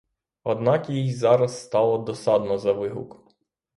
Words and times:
Однак 0.43 0.89
їй 0.89 1.13
зараз 1.13 1.61
стало 1.63 1.97
досадно 1.97 2.57
за 2.57 2.73
вигук. 2.73 3.27